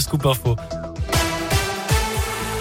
[0.00, 0.93] Scoop Info.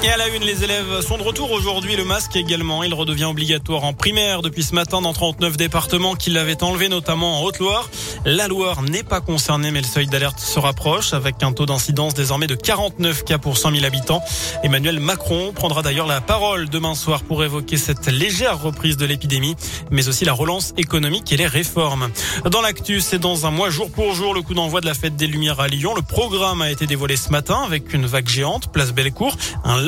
[0.06, 1.96] Et à la une, les élèves sont de retour aujourd'hui.
[1.96, 6.30] Le masque également, il redevient obligatoire en primaire depuis ce matin dans 39 départements qui
[6.30, 7.90] l'avaient enlevé, notamment en Haute-Loire.
[8.26, 12.16] La Loire n'est pas concernée, mais le seuil d'alerte se rapproche avec un taux d'incidence
[12.16, 14.22] désormais de 49 cas pour 100 000 habitants.
[14.62, 19.56] Emmanuel Macron prendra d'ailleurs la parole demain soir pour évoquer cette légère reprise de l'épidémie,
[19.90, 22.10] mais aussi la relance économique et les réformes.
[22.52, 25.16] Dans l'actu, c'est dans un mois jour pour jour le coup d'envoi de la fête
[25.16, 25.96] des Lumières à Lyon.
[25.96, 29.38] Le programme a été dévoilé ce matin avec une vague géante, place Bellecour,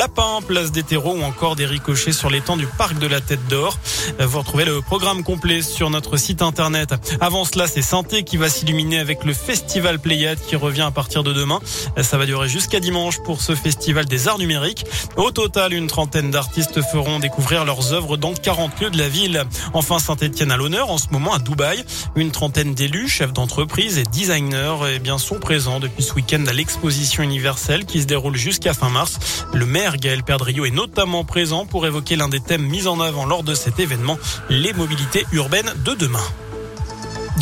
[0.05, 3.47] lapin, place des terreaux ou encore des ricochets sur l'étang du parc de la Tête
[3.47, 3.79] d'Or.
[4.19, 6.93] Vous retrouvez le programme complet sur notre site internet.
[7.21, 11.23] Avant cela, c'est Santé qui va s'illuminer avec le festival Pléiade qui revient à partir
[11.23, 11.59] de demain.
[11.99, 14.85] Ça va durer jusqu'à dimanche pour ce festival des arts numériques.
[15.17, 19.43] Au total, une trentaine d'artistes feront découvrir leurs œuvres dans 40 lieux de la ville.
[19.73, 21.83] Enfin, Saint-Etienne à l'honneur en ce moment à Dubaï.
[22.15, 26.53] Une trentaine d'élus, chefs d'entreprise et designers eh bien, sont présents depuis ce week-end à
[26.53, 29.17] l'exposition universelle qui se déroule jusqu'à fin mars.
[29.51, 33.25] Le maire Gaël Perdriau est notamment présent pour évoquer l'un des thèmes mis en avant
[33.25, 34.17] lors de cet événement,
[34.49, 36.23] les mobilités urbaines de demain.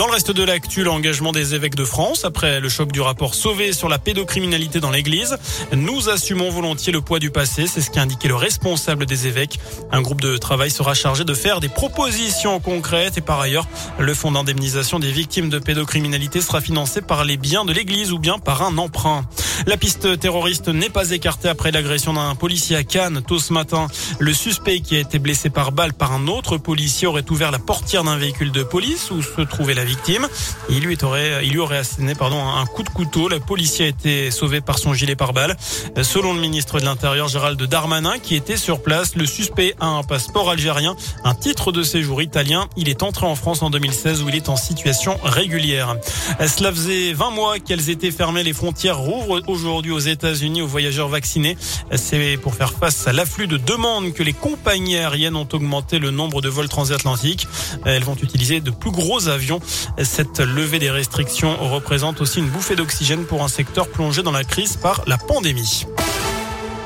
[0.03, 3.33] Dans le reste de l'actu, l'engagement des évêques de France après le choc du rapport
[3.33, 5.37] Sauvé sur la pédocriminalité dans l'église.
[5.71, 9.61] Nous assumons volontiers le poids du passé, c'est ce qu'a indiqué le responsable des évêques.
[9.93, 13.65] Un groupe de travail sera chargé de faire des propositions concrètes et par ailleurs,
[13.97, 18.19] le fonds d'indemnisation des victimes de pédocriminalité sera financé par les biens de l'église ou
[18.19, 19.23] bien par un emprunt.
[19.67, 23.87] La piste terroriste n'est pas écartée après l'agression d'un policier à Cannes tôt ce matin.
[24.19, 27.59] Le suspect qui a été blessé par balle par un autre policier aurait ouvert la
[27.59, 29.92] portière d'un véhicule de police où se trouvait la victime.
[30.69, 33.29] Il lui aurait, il lui aurait asséné pardon, un coup de couteau.
[33.29, 35.55] Le policier a été sauvé par son gilet pare-balles.
[36.01, 40.03] Selon le ministre de l'Intérieur Gérald Darmanin, qui était sur place, le suspect a un
[40.03, 42.67] passeport algérien, un titre de séjour italien.
[42.77, 45.95] Il est entré en France en 2016 où il est en situation régulière.
[46.39, 48.43] Cela faisait 20 mois qu'elles étaient fermées.
[48.43, 51.57] Les frontières rouvrent aujourd'hui aux États-Unis aux voyageurs vaccinés.
[51.95, 56.11] C'est pour faire face à l'afflux de demandes que les compagnies aériennes ont augmenté le
[56.11, 57.47] nombre de vols transatlantiques.
[57.85, 59.59] Elles vont utiliser de plus gros avions.
[60.01, 64.43] Cette levée des restrictions représente aussi une bouffée d'oxygène pour un secteur plongé dans la
[64.43, 65.85] crise par la pandémie.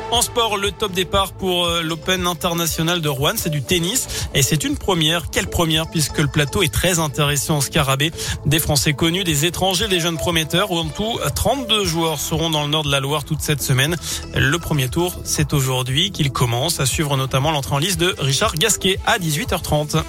[0.10, 4.42] En sport, le top départ pour euh, l'Open international de Rouen, c'est du tennis et
[4.42, 5.30] c'est une première.
[5.30, 8.12] Quelle première puisque le plateau est très intéressant en scarabée.
[8.46, 10.72] Des Français connus, des étrangers, des jeunes prometteurs.
[10.72, 13.98] En tout, 32 joueurs seront dans le nord de la Loire toute cette semaine.
[14.34, 18.56] Le premier tour, c'est aujourd'hui qu'il commence à suivre notamment l'entrée en liste de Richard
[18.56, 20.04] Gasquet à 18h30.